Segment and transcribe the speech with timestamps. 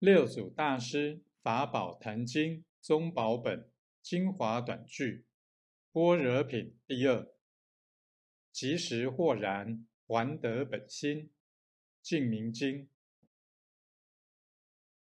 [0.00, 3.68] 六祖大师法宝坛经宗宝本
[4.00, 5.26] 精华短句
[5.92, 7.28] 般若品第二，
[8.50, 11.28] 即时豁然还得本心，
[12.00, 12.88] 净明经